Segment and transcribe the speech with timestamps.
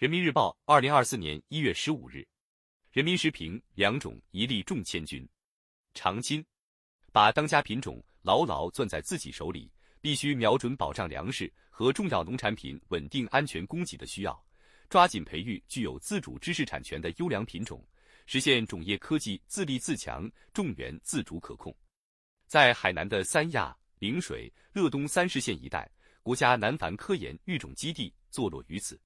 [0.00, 2.26] 人民日报，二零二四年一月十五日。
[2.90, 5.28] 人民时评：良种一粒重千钧。
[5.92, 6.42] 长青，
[7.12, 14.42] 把当家品种牢牢攥在自己手里，必须瞄准保障粮食和重要农产品稳定安全供给的需要，
[14.88, 17.86] 抓紧培育具有自主知识产权的优良品种，
[18.24, 21.76] 实现种业科技自立自强、种源自主可控。
[22.46, 25.86] 在海南的三亚、陵水、乐东三市县一带，
[26.22, 28.98] 国家南繁科研育种基地坐落于此。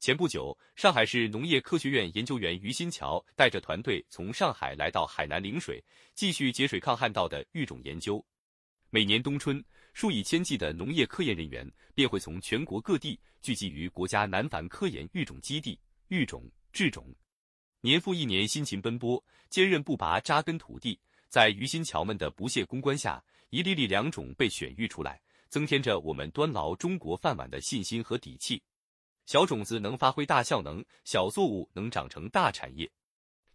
[0.00, 5.84] 前不久，上海市农业科学院研究员于新桥带着团队从上海来到海南陵水，
[6.14, 8.24] 继续节水抗旱稻的育种研究。
[8.90, 17.12] 每年冬春，数以千计的农业科研人员便会从全国各地聚集于国家南繁科研育种基地育种制种，
[17.80, 20.98] 年复一年辛勤奔波，坚韧不拔扎根土地。
[21.28, 28.62] 在于新桥们的不懈攻关下，一粒粒良种被选育出来，增添着我们端牢中国饭碗的信心和底气。
[29.28, 32.90] 小种子能发挥大效能，小作物能长成大产业。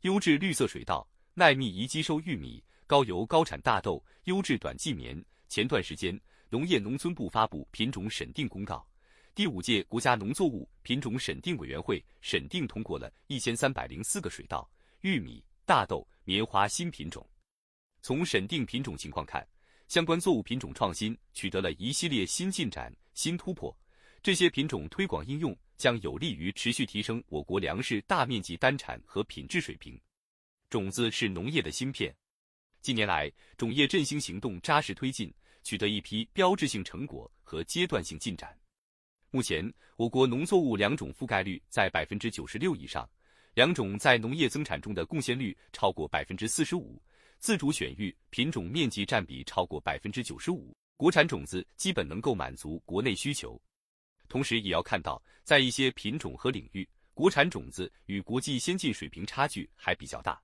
[0.02, 1.04] 优质绿色水稻、
[1.34, 5.20] 耐密宜积收玉米、高油高产大豆、优质短季棉。
[5.50, 6.16] 前段时间，
[6.48, 8.88] 农业农村部发布品种审定公告，
[9.34, 14.70] 第五届国家农作物品种审定委员会审定通过了一千三百零四个水稻、
[15.02, 17.28] 玉米、大豆、棉花新品种。
[18.04, 19.44] 从审定品种情况看，
[19.88, 23.76] 相关作物品种创新取得了一系列新进展、新突破。
[24.24, 30.00] 这些品种推广应用将有利于持续提升我国粮食大面积单产和品质水平。
[30.70, 32.16] 种子是农业的芯片。
[32.82, 38.58] 近年来，种业振兴行动扎实推进，取得一批标志性成果和阶段性进展。
[39.30, 43.06] 目前，我国农作物良种覆盖率在百分之九十六以上，
[43.56, 46.98] 良种在农业增产中的贡献率超过百分之四十五，
[47.40, 53.62] 自主选育品种面积占比超过百分之九十五，国产种子基本能够满足国内需求。
[54.34, 60.42] 同时，也要看到，在一些品种和领域，国产种子与国际先进水平差距还比较大。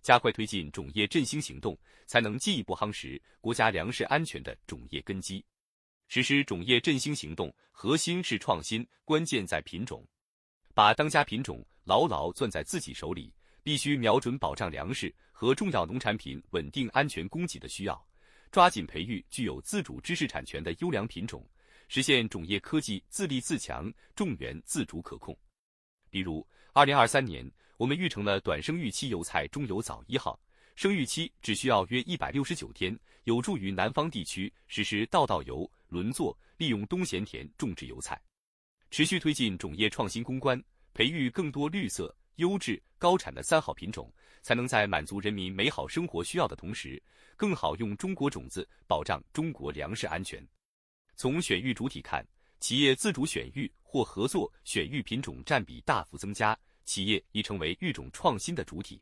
[0.00, 5.44] 加快推进种业振兴行动，才能进一步夯实国家粮食安全的种业根基。
[6.06, 10.06] 实施种业振兴行动，核心是创新，关键在品种。
[10.72, 18.06] 把当家品种牢牢攥在自己手里，必须瞄准保障粮食和重要农产品稳定安全供给的需要，
[18.52, 21.44] 抓紧培育具有自主知识产权的优良品种。
[21.88, 25.36] 实现种业科技自立自强、种源自主可控。
[26.10, 30.38] 比如，二零二三年，我们育成了短生育期油菜中油早一号，
[30.74, 38.20] 生育期只需要约一百六十九天，有助于南方地区实施稻稻油轮作，利用冬闲田种植油菜。
[38.90, 40.62] 持续推进种业创新攻关，
[40.94, 47.02] 培育更多绿色、优质、高产的三好品种，才能在满足人民美好生活需要的同时，
[47.36, 50.46] 更好用中国种子保障中国粮食安全。
[51.16, 52.24] 从选育主体看，
[52.60, 59.00] 企业自主选育或合作选育品种占比大幅增加，企业已成为育种创新的主体。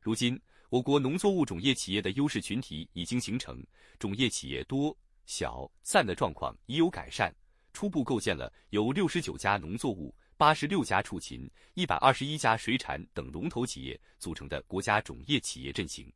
[0.00, 3.60] 如今，我国农作物种业企业的优势群体已经形成，
[3.98, 4.96] 种业企业多、
[5.26, 7.34] 小、散的状况已有改善，
[7.72, 16.10] 初步构建了由六十九家农作物、八十六家畜禽、一百二十一家水产等龙头企业组成的国家种业企业阵型。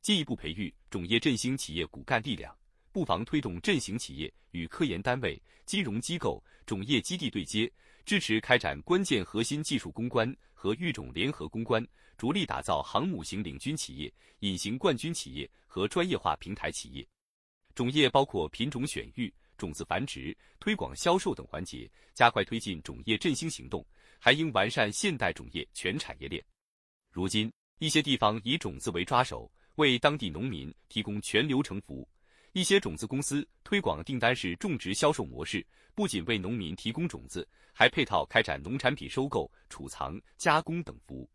[0.00, 2.56] 进一步培育种业振兴企业骨干力量。
[2.92, 7.70] 不妨推动振兴企业与科研单位、金融机构、种业基地对接，
[8.04, 11.84] 支持开展关键核心技术攻关和育种联合攻关，
[12.18, 17.06] 着力打造航母型领军企业、隐形冠军企业和专业化平台企业。
[17.74, 23.84] 种业包括品种选育、种子繁殖、推广销售等环节，加快推进种业振兴行动，
[24.18, 26.44] 还应完善现代种业全产业链。
[27.10, 32.06] 如今，一些地方以种子为抓手，为当地农民提供全流程服务。
[32.52, 41.30] 一些种子公司推广订单式种植销售模式，不仅为农民提供种子，还配套开展农产品收购、储藏、加工等服务。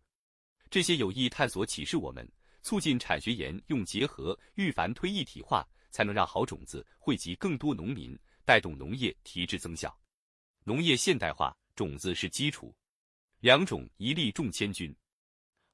[0.69, 2.29] 这些有益探索启示我们，
[2.61, 9.97] 促进产学研用结合、育繁推一体化，才能让好种子惠及更多农民，带动农业提质增效。
[10.65, 12.75] 农业现代化，种子是基础，
[13.39, 14.95] 良种一粒重千钧。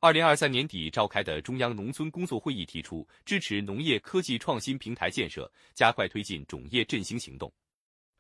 [0.04, 7.50] 二零二三年底召开的中央农村工作会议提出，支持农业科技创新平台建设，加快推进种业振兴行动，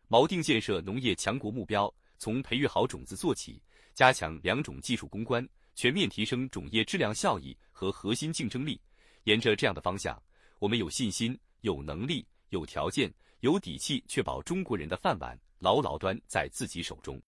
[0.08, 3.62] 锚定建设农业强国目标，从培育好种子做起，
[3.94, 5.46] 加强良种技术攻关，
[5.76, 8.80] 全面提升种业质量效益和核心竞争力。
[9.26, 10.18] 沿着这样的方向，
[10.60, 17.22] 我们有信心、有能力、有条件、有底气，确保中国人的饭碗牢牢端在自己手中。